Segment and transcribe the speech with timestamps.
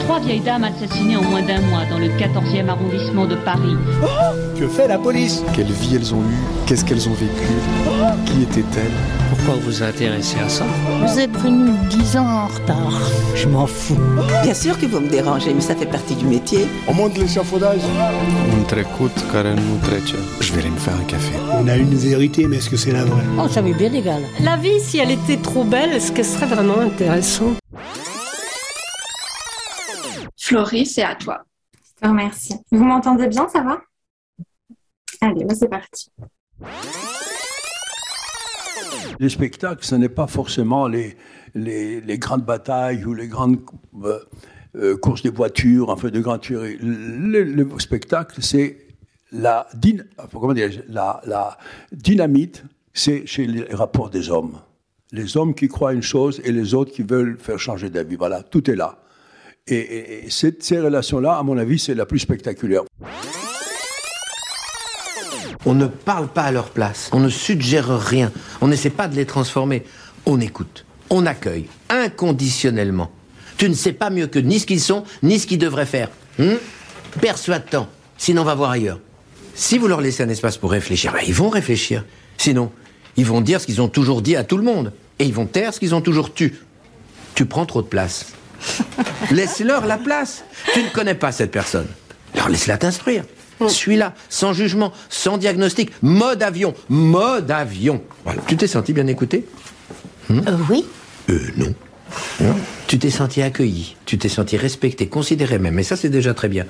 [0.00, 3.76] Trois vieilles dames assassinées en moins d'un mois dans le 14e arrondissement de Paris.
[4.58, 5.42] Que fait la police?
[5.54, 6.42] Quelle vie elles ont eue?
[6.66, 7.46] Qu'est-ce qu'elles ont vécu?
[8.26, 8.90] Qui étaient-elles
[9.30, 10.64] Pourquoi vous vous intéressez à ça?
[11.06, 13.00] Vous êtes venu dix ans en retard.
[13.34, 13.96] Je m'en fous.
[14.42, 16.66] Bien sûr que vous me dérangez, mais ça fait partie du métier.
[16.88, 17.80] On monte l'échafaudage
[18.58, 20.14] Un trecut care nu trece.
[20.40, 21.32] Je vais aller me faire un café.
[21.58, 23.22] On a une vérité, mais est-ce que c'est la vraie?
[23.38, 24.22] Oh, ça m'est bien égal.
[24.40, 27.52] La vie, si elle était trop belle, est-ce que ce serait vraiment intéressant
[30.52, 31.46] Florie, c'est à toi.
[31.72, 32.54] Je te remercie.
[32.70, 33.80] Vous m'entendez bien, ça va?
[35.22, 36.10] Allez, c'est parti.
[39.18, 41.16] Les spectacles, ce n'est pas forcément les,
[41.54, 43.60] les, les, grandes batailles ou les grandes
[44.04, 44.18] euh,
[44.76, 46.76] euh, courses des voitures, enfin de grandes tueries.
[46.82, 48.76] Le, le spectacle, c'est
[49.30, 51.56] la, din, comment dire, la, la
[51.92, 54.58] dynamite, c'est chez les rapports des hommes.
[55.12, 58.16] Les hommes qui croient une chose et les autres qui veulent faire changer d'avis.
[58.16, 58.98] Voilà, tout est là.
[59.68, 62.82] Et, et, et cette, ces relations-là, à mon avis, c'est la plus spectaculaire.
[65.64, 69.14] On ne parle pas à leur place, on ne suggère rien, on n'essaie pas de
[69.14, 69.84] les transformer.
[70.26, 73.12] On écoute, on accueille, inconditionnellement.
[73.56, 76.08] Tu ne sais pas mieux que ni ce qu'ils sont, ni ce qu'ils devraient faire.
[76.40, 76.58] Hum?
[77.20, 77.88] Persuade-t'en,
[78.18, 78.98] sinon va voir ailleurs.
[79.54, 82.04] Si vous leur laissez un espace pour réfléchir, ben ils vont réfléchir.
[82.38, 82.72] Sinon,
[83.16, 84.92] ils vont dire ce qu'ils ont toujours dit à tout le monde.
[85.18, 86.58] Et ils vont taire ce qu'ils ont toujours tu.
[87.34, 88.32] Tu prends trop de place.
[89.30, 90.44] Laisse-leur la place.
[90.72, 91.86] Tu ne connais pas cette personne.
[92.34, 93.24] Alors laisse-la t'instruire.
[93.68, 95.92] Suis-la, sans jugement, sans diagnostic.
[96.02, 98.02] Mode avion, mode avion.
[98.24, 98.42] Voilà.
[98.46, 99.46] Tu t'es senti bien écouté
[100.30, 100.84] hum euh, Oui.
[101.30, 101.74] Euh, non.
[102.40, 102.56] non.
[102.86, 105.78] Tu t'es senti accueilli, tu t'es senti respecté, considéré même.
[105.78, 106.66] Et ça, c'est déjà très bien.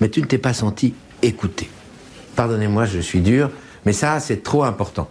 [0.00, 1.68] Mais tu ne t'es pas senti écouté.
[2.36, 3.50] Pardonnez-moi, je suis dur,
[3.84, 5.08] mais ça, c'est trop important.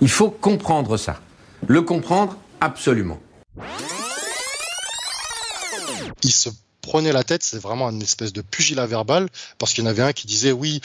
[0.00, 1.20] Il faut comprendre ça.
[1.66, 3.18] Le comprendre, absolument.
[6.22, 9.86] Il se prenait la tête, c'est vraiment une espèce de pugilat verbal, parce qu'il y
[9.86, 10.80] en avait un qui disait oui.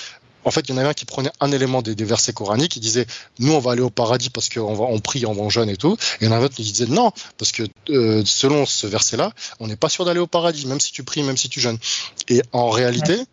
[0.47, 2.79] En fait, il y en avait un qui prenait un élément des, versets coraniques, qui
[2.79, 3.07] disait
[3.39, 5.77] nous on va aller au paradis parce qu'on on prie, on va en jeûne et
[5.77, 5.97] tout.
[6.21, 8.85] Et il y en avait un autre qui disait non, parce que euh, selon ce
[8.85, 11.59] verset-là, on n'est pas sûr d'aller au paradis, même si tu pries, même si tu
[11.59, 11.79] jeûnes.
[12.27, 13.25] Et en réalité,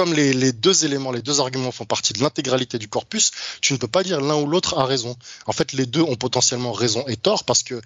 [0.00, 3.78] comme les, deux éléments, les deux arguments font partie de l'intégralité du corpus, tu ne
[3.78, 5.14] peux pas dire l'un ou l'autre a raison.
[5.44, 7.82] En fait, les deux ont potentiellement raison et tort parce que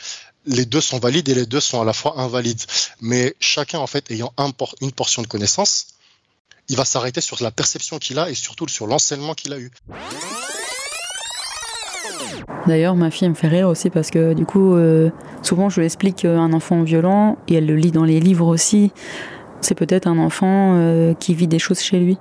[0.47, 2.63] les deux sont valides et les deux sont à la fois invalides.
[3.01, 4.33] Mais chacun, en fait, ayant
[4.81, 5.87] une portion de connaissance,
[6.69, 9.73] il va s'arrêter sur la perception qu'il a et surtout sur l'enseignement qu'il a eu.
[12.69, 15.11] D'ailleurs, ma fille me fait rire aussi parce que du coup, euh,
[15.43, 18.93] souvent je lui explique un enfant violent et elle le lit dans les livres aussi
[19.61, 22.19] c'est peut-être un enfant euh, qui vit des choses chez lui.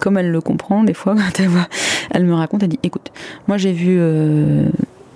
[0.00, 1.68] Comme elle le comprend, des fois, quand elle, voit,
[2.10, 3.10] elle me raconte, elle dit Écoute,
[3.48, 4.68] moi j'ai vu euh,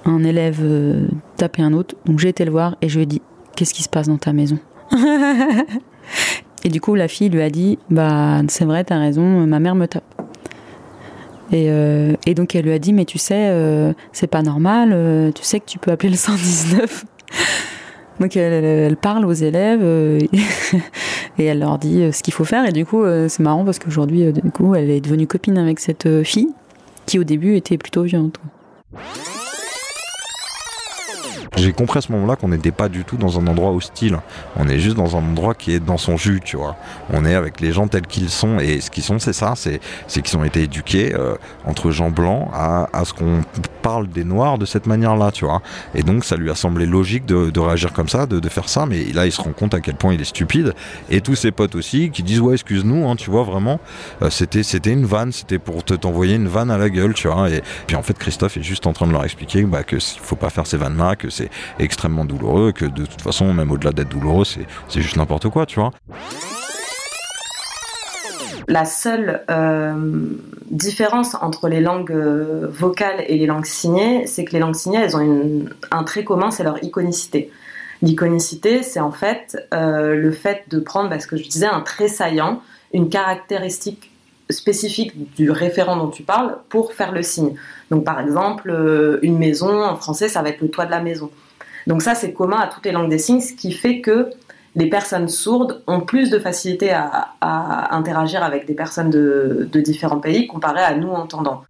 [0.05, 1.07] un élève euh,
[1.37, 3.23] taper un autre, donc j'ai été le voir et je lui ai dit
[3.57, 4.59] Qu'est-ce qui se passe dans ta maison?
[6.63, 9.75] Et du coup, la fille lui a dit Bah, c'est vrai, t'as raison, ma mère
[9.75, 10.05] me tape.
[11.53, 13.53] Et, donc elle lui a dit mais tu sais
[14.13, 17.05] c'est pas normal tu sais que tu peux appeler le 119
[18.21, 20.19] donc elle, parle aux élèves euh,
[21.39, 22.67] et elle leur dit euh, ce qu'il faut faire.
[22.67, 26.49] Et du coup, euh, c'est marrant parce qu'aujourd'hui, elle est devenue copine avec cette fille
[27.07, 28.39] qui au début était plutôt violente.
[31.57, 34.19] J'ai compris à ce moment-là qu'on n'était pas du tout dans un endroit hostile.
[34.57, 36.77] On est juste dans un endroit qui est dans son jus, tu vois.
[37.13, 38.59] On est avec les gens tels qu'ils sont.
[38.59, 39.55] Et ce qu'ils sont, c'est ça.
[39.57, 39.81] C'est
[40.23, 41.35] qu'ils ont été éduqués euh,
[41.67, 43.43] entre gens blancs à, ce qu'on
[43.83, 45.63] parle des noirs de cette manière-là, tu vois.
[45.95, 48.87] Et donc, ça lui a semblé logique de, réagir comme ça, de, faire ça.
[48.87, 50.75] Mais là, il se rend compte à quel point il est stupide.
[51.11, 53.81] Et tous ses potes aussi qui disent, ouais, excuse-nous, hein, tu vois, vraiment.
[54.23, 55.33] Euh, c'était une vanne.
[55.33, 57.51] C'était pour te t'envoyer une vanne à la gueule, tu vois.
[57.51, 60.37] Et puis, en fait, Christophe est juste en train de leur expliquer bah, que faut
[60.37, 64.09] pas faire ces vannes-là, que c'est extrêmement douloureux, que de toute façon, même au-delà d'être
[64.09, 65.93] douloureux, c'est juste n'importe quoi, tu vois.
[68.69, 69.95] La seule euh,
[70.71, 75.01] différence entre les langues euh, vocales et les langues signées, c'est que les langues signées,
[75.01, 77.51] elles ont un trait commun, c'est leur iconicité.
[78.01, 82.07] L'iconicité, c'est en fait euh, le fait de prendre, parce que je disais, un trait
[82.07, 82.63] saillant,
[82.95, 84.13] une caractéristique
[84.51, 87.55] spécifique du référent dont tu parles pour faire le signe.
[87.91, 91.01] Donc par exemple, euh, une maison, en français, ça va être le toit de la
[91.01, 91.31] maison.
[91.87, 94.31] Donc ça, c'est commun à toutes les langues des signes, ce qui fait que
[94.77, 97.35] les personnes sourdes ont plus de facilité à,
[97.95, 101.65] interagir avec des personnes de, de différents pays comparé à nous entendants.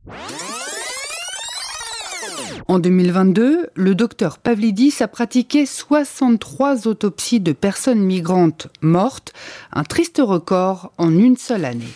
[2.69, 9.33] En 2022, le docteur Pavlidis a pratiqué 63 autopsies de personnes migrantes mortes,
[9.73, 11.93] un triste record en une seule année.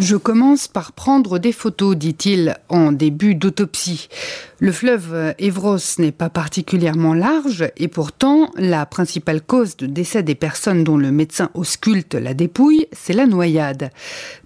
[0.00, 4.08] Je commence par prendre des photos, dit-il en début d'autopsie.
[4.58, 10.34] Le fleuve Evros n'est pas particulièrement large et pourtant la principale cause de décès des
[10.34, 13.90] personnes dont le médecin ausculte la dépouille, c'est la noyade.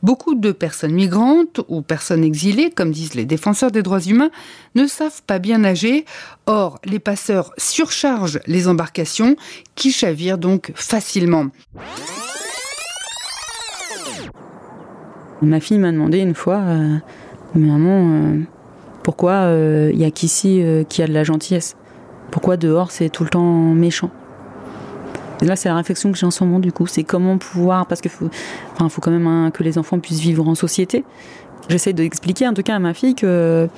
[0.03, 4.31] Beaucoup de personnes migrantes ou personnes exilées, comme disent les défenseurs des droits humains,
[4.75, 6.05] ne savent pas bien nager.
[6.47, 9.37] Or, les passeurs surchargent les embarcations
[9.75, 11.49] qui chavirent donc facilement.
[15.43, 16.97] Ma fille m'a demandé une fois, euh,
[17.57, 18.39] maman, euh,
[19.03, 21.77] pourquoi il euh, y a qu'ici qui a de la gentillesse?
[22.31, 23.43] Pourquoi dehors c'est tout le temps
[23.75, 24.11] méchant?
[25.43, 26.87] Là, c'est la réflexion que j'ai en ce moment, du coup.
[26.87, 27.87] C'est comment pouvoir.
[27.87, 28.31] Parce qu'il faut,
[28.73, 31.05] enfin, faut quand même hein, que les enfants puissent vivre en société.
[31.69, 33.69] J'essaie d'expliquer, en tout cas, à ma fille que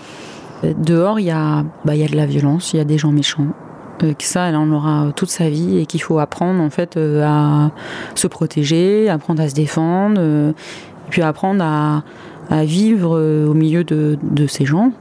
[0.63, 3.47] dehors, il y, a, bah, de la violence, il y a des gens méchants.
[3.99, 7.71] que ça, elle en aura toute sa vie et qu'il faut apprendre, en fait, à
[8.15, 10.21] se protéger, apprendre à se défendre
[11.11, 12.03] puis apprendre à,
[12.65, 14.93] vivre euh, au milieu de, de ces gens.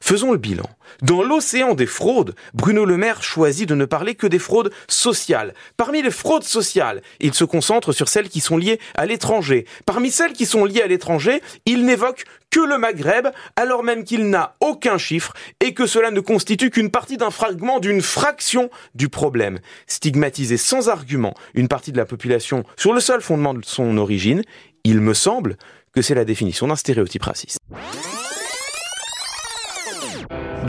[0.00, 0.64] Faisons le bilan.
[1.02, 5.54] Dans l'océan des fraudes, Bruno Le Maire choisit de ne parler que des fraudes sociales.
[5.76, 9.66] Parmi les fraudes sociales, il se concentre sur celles qui sont liées à l'étranger.
[9.86, 14.28] Parmi celles qui sont liées à l'étranger, il n'évoque que le Maghreb, alors même qu'il
[14.30, 19.08] n'a aucun chiffre et que cela ne constitue qu'une partie d'un fragment, d'une fraction du
[19.08, 19.58] problème.
[19.86, 24.42] Stigmatiser sans argument une partie de la population sur le seul fondement de son origine,
[24.84, 25.56] il me semble
[25.92, 27.58] que c'est la définition d'un stéréotype raciste.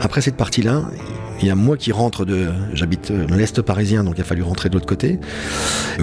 [0.00, 0.90] Après cette partie-là,
[1.40, 2.48] il y a moi qui rentre de.
[2.72, 5.18] J'habite dans l'Est parisien, donc il a fallu rentrer de l'autre côté.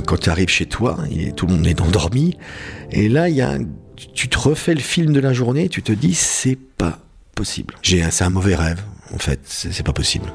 [0.05, 0.97] Quand tu arrives chez toi,
[1.35, 2.37] tout le monde est endormi.
[2.91, 3.57] Et là, il y a
[3.95, 6.99] tu te refais le film de la journée, tu te dis, c'est pas
[7.35, 7.75] possible.
[7.81, 8.81] J'ai, c'est un mauvais rêve,
[9.13, 10.25] en fait, c'est pas possible.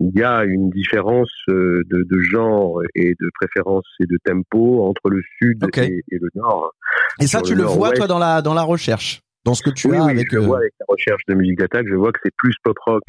[0.00, 5.08] Il y a une différence euh, de, genre et de préférence et de tempo entre
[5.08, 6.74] le sud et, le nord.
[7.20, 9.22] Et ça, tu le vois, toi, dans la, dans la recherche?
[9.46, 11.86] Dans ce que tu as avec, je vois euh, avec la recherche de musique d'attaque,
[11.88, 13.04] je vois que c'est plus pop rock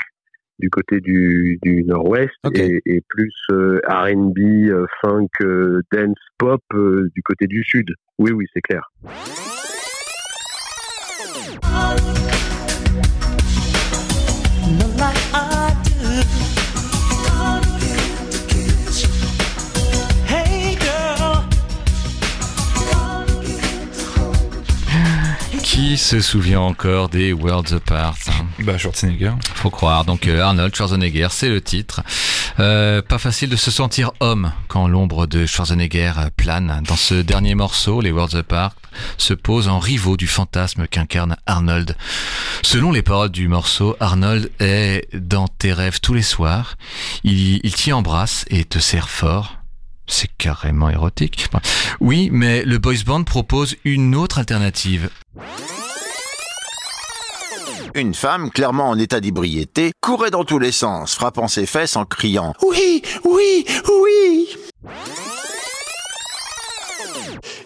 [0.60, 4.40] du côté du, du nord-ouest et, et, plus euh, R&B,
[4.70, 5.28] euh, funk,
[5.92, 7.92] dance, pop du côté du sud.
[8.20, 8.90] Oui, oui, c'est clair.
[25.98, 29.32] Qui se souvient encore des Worlds Apart hein Bah Schwarzenegger.
[29.56, 30.06] Faut croire.
[30.06, 32.04] Donc euh, Arnold Schwarzenegger, c'est le titre.
[32.60, 36.84] Euh, pas facile de se sentir homme quand l'ombre de Schwarzenegger plane.
[36.88, 38.76] Dans ce dernier morceau, les Worlds Apart
[39.18, 41.98] se posent en rivaux du fantasme qu'incarne Arnold.
[42.62, 46.78] Selon les paroles du morceau, Arnold est dans tes rêves tous les soirs.
[47.24, 49.56] Il, il t'y embrasse et te serre fort.
[50.06, 51.48] C'est carrément érotique.
[52.00, 55.10] Oui, mais le boys band propose une autre alternative.
[57.96, 62.06] Une femme, clairement en état d'ébriété, courait dans tous les sens, frappant ses fesses en
[62.06, 63.66] criant⁇ Oui, oui,
[64.02, 64.50] oui!⁇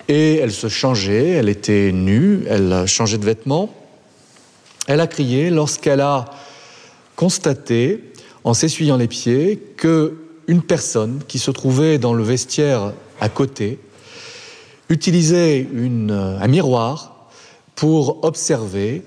[0.07, 3.73] Et elle se changeait, elle était nue, elle changeait de vêtements.
[4.87, 6.25] Elle a crié lorsqu'elle a
[7.15, 8.11] constaté,
[8.43, 13.79] en s'essuyant les pieds, que une personne qui se trouvait dans le vestiaire à côté
[14.89, 17.29] utilisait un miroir
[17.75, 19.03] pour observer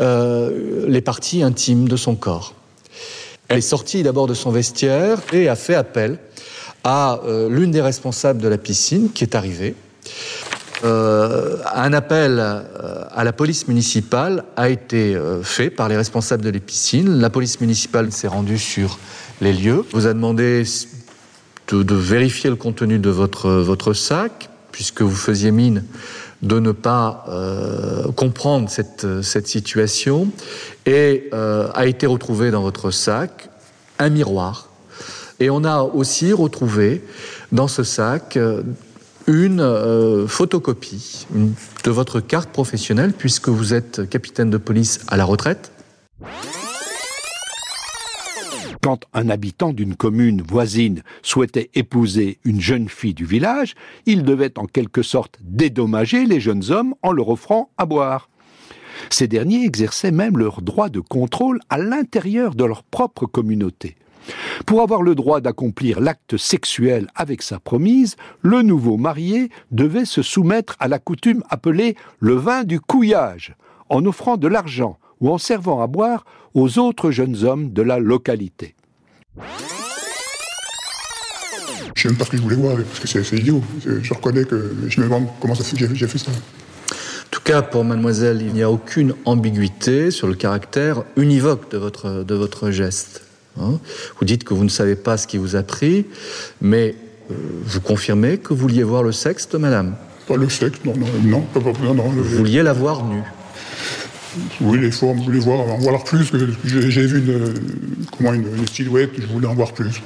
[0.00, 2.54] euh, les parties intimes de son corps.
[3.48, 6.18] Elle est sortie d'abord de son vestiaire et a fait appel
[6.82, 9.76] à euh, l'une des responsables de la piscine qui est arrivée.
[10.84, 16.58] Euh, un appel à la police municipale a été fait par les responsables de la
[16.58, 17.20] piscine.
[17.20, 18.98] La police municipale s'est rendue sur
[19.40, 20.64] les lieux, vous a demandé
[21.68, 25.84] de, vérifier le contenu de votre, votre sac, puisque vous faisiez mine
[26.44, 30.28] de ne pas euh, comprendre cette, cette, situation,
[30.86, 33.48] et euh, a été retrouvé dans votre sac
[33.98, 34.68] un miroir.
[35.40, 37.02] Et on a aussi retrouvé
[37.50, 38.62] dans ce sac euh,
[39.26, 41.26] une photocopie
[41.84, 45.72] de votre carte professionnelle, puisque vous êtes capitaine de police à la retraite.
[48.84, 53.74] Quand un habitant d'une commune voisine souhaitait épouser une jeune fille du village,
[54.04, 58.28] il devait en quelque sorte dédommager les jeunes hommes en leur offrant à boire.
[59.08, 63.96] Ces derniers exerçaient même leur droit de contrôle à l'intérieur de leur propre communauté.
[64.66, 70.20] Pour avoir le droit d'accomplir l'acte sexuel avec sa promise, le nouveau marié devait se
[70.20, 73.54] soumettre à la coutume appelée le vin du couillage,
[73.88, 77.98] en offrant de l'argent ou en servant à boire aux autres jeunes hommes de la
[77.98, 78.74] localité.
[82.04, 83.62] sais même pas ce que je voulais voir, parce que c'est idiot.
[83.84, 86.30] Je reconnais que je me demande comment ça fait que j'ai fait ça.
[86.30, 91.78] En tout cas, pour mademoiselle, il n'y a aucune ambiguïté sur le caractère univoque de
[91.78, 93.22] votre, de votre geste.
[93.60, 93.78] Hein.
[94.18, 96.06] vous dites que vous ne savez pas ce qui vous a pris,
[96.60, 96.96] mais
[97.30, 99.94] euh, vous confirmez que vous vouliez voir le sexe de madame?
[100.26, 103.22] Pas le sexe, non, non, non, pas, pas, non, non Vous vouliez la voir nue
[104.60, 106.30] oui, les formes, je voulais voir, en voir plus.
[106.64, 107.54] J'ai vu une,
[108.16, 110.00] comment, une, silhouette, je voulais en voir plus.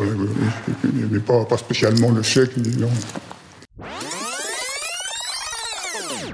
[0.84, 2.56] Il n'y avait pas, pas spécialement le sexe.
[2.78, 2.88] Non.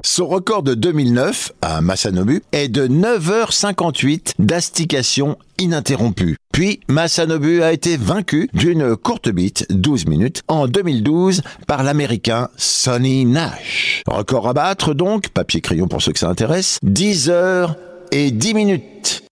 [0.06, 6.36] Son record de 2009 à Masanobu est de 9h58 d'astication ininterrompue.
[6.52, 13.24] Puis Masanobu a été vaincu d'une courte bite, 12 minutes, en 2012 par l'américain Sonny
[13.24, 14.02] Nash.
[14.06, 17.76] Record à battre donc, papier crayon pour ceux que ça intéresse, 10 heures
[18.12, 19.24] et 10 minutes.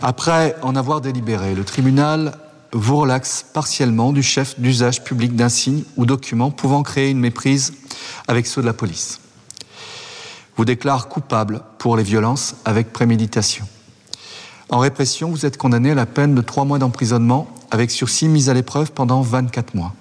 [0.00, 2.32] Après en avoir délibéré, le tribunal
[2.72, 7.72] vous relaxe partiellement du chef d'usage public d'un signe ou document pouvant créer une méprise
[8.28, 9.20] avec ceux de la police.
[10.56, 13.66] Vous déclare coupable pour les violences avec préméditation.
[14.68, 18.48] En répression, vous êtes condamné à la peine de trois mois d'emprisonnement avec sursis mis
[18.48, 19.94] à l'épreuve pendant 24 mois.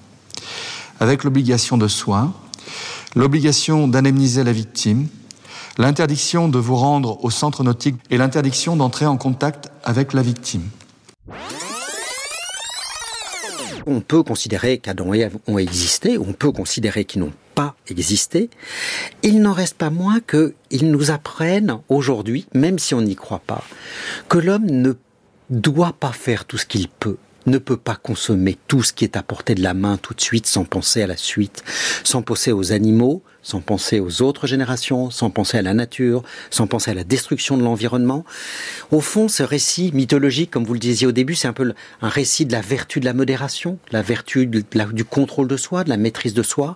[1.00, 2.34] Avec l'obligation de soins,
[3.16, 5.08] l'obligation d'indemniser la victime,
[5.78, 10.68] l'interdiction de vous rendre au centre nautique et l'interdiction d'entrer en contact avec la victime.
[13.92, 18.52] On peut considérer qu'Adam et Ève ont existé, on peut considérer qu'ils n'ont pas existé.
[19.24, 23.64] Il n'en reste pas moins qu'ils nous apprennent aujourd'hui, même si on n'y croit pas,
[24.28, 24.94] que l'homme ne
[25.50, 27.18] doit pas faire tout ce qu'il peut
[27.50, 30.22] ne peut pas consommer tout ce qui est à portée de la main tout de
[30.22, 31.64] suite sans penser à la suite,
[32.04, 36.68] sans penser aux animaux, sans penser aux autres générations, sans penser à la nature, sans
[36.68, 38.26] penser à la destruction de l'environnement.
[38.92, 42.10] Au fond, ce récit mythologique, comme vous le disiez au début, c'est un peu un
[42.10, 45.98] récit de la vertu de la modération, la vertu du contrôle de soi, de la
[45.98, 46.76] maîtrise de soi.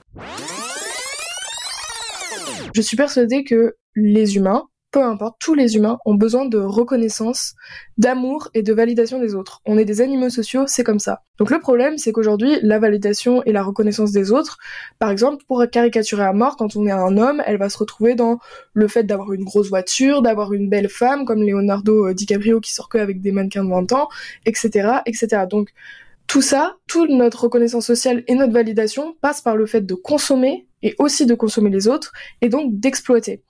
[2.76, 7.56] Je suis persuadée que les humains, peu importe, tous les humains ont besoin de reconnaissance,
[7.98, 9.60] d'amour et de validation des autres.
[9.66, 11.24] On est des animaux sociaux, c'est comme ça.
[11.40, 14.60] Donc le problème, c'est qu'aujourd'hui, la validation et la reconnaissance des autres,
[15.00, 18.14] par exemple, pour caricaturer à mort, quand on est un homme, elle va se retrouver
[18.14, 18.38] dans
[18.74, 22.72] le fait d'avoir une grosse voiture, d'avoir une belle femme, comme Leonardo euh, DiCaprio qui
[22.72, 24.10] sort que avec des mannequins de 20 ans,
[24.46, 25.46] etc., etc.
[25.50, 25.70] Donc,
[26.28, 30.68] tout ça, toute notre reconnaissance sociale et notre validation passe par le fait de consommer
[30.84, 33.42] et aussi de consommer les autres et donc d'exploiter.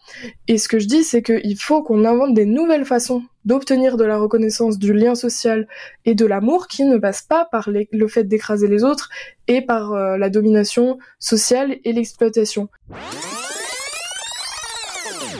[0.48, 4.06] Et ce que je dis, c'est qu'il faut qu'on invente des nouvelles façons d'obtenir de
[4.06, 5.68] la reconnaissance, du lien social
[6.06, 9.10] et de l'amour qui ne passent pas par le fait d'écraser les autres
[9.48, 12.70] et par euh, la domination sociale et l'exploitation.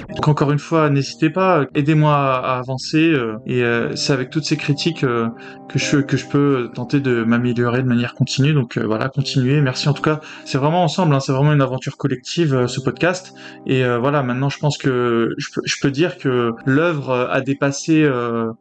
[0.10, 4.46] Donc encore une fois, n'hésitez pas, aidez-moi à, avancer euh, et euh, c'est avec toutes
[4.46, 5.30] ces critiques euh,
[5.70, 8.54] que je que je peux tenter de m'améliorer de manière continue.
[8.54, 9.62] Donc voilà, continuez.
[9.62, 10.20] Merci en tout cas.
[10.46, 13.34] C'est vraiment ensemble, hein, c'est vraiment une aventure collective ce podcast.
[13.66, 18.10] Et voilà, maintenant je pense que je peux, je peux dire que l'œuvre a dépassé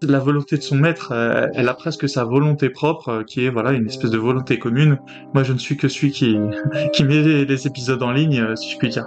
[0.02, 1.12] la volonté de son maître.
[1.54, 4.98] elle a presque sa volonté propre, qui est voilà une espèce de volonté commune.
[5.34, 6.36] Moi, je ne suis que celui qui
[6.92, 9.06] qui met les épisodes en ligne, si je puis dire.